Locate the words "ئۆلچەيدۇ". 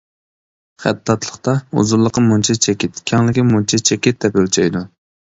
4.41-4.83